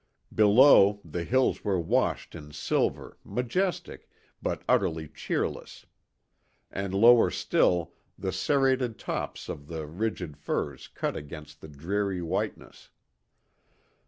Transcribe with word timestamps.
Below, 0.33 0.99
the 1.05 1.23
hills 1.23 1.63
were 1.63 1.79
washed 1.79 2.33
in 2.33 2.53
silver, 2.53 3.19
majestic, 3.23 4.09
but 4.41 4.63
utterly 4.67 5.07
cheerless; 5.07 5.85
and 6.71 6.91
lower 6.91 7.29
still 7.29 7.93
the 8.17 8.31
serrated 8.31 8.97
tops 8.97 9.47
of 9.47 9.67
the 9.67 9.85
rigid 9.85 10.37
firs 10.37 10.87
cut 10.87 11.15
against 11.15 11.61
the 11.61 11.67
dreary 11.67 12.19
whiteness. 12.19 12.89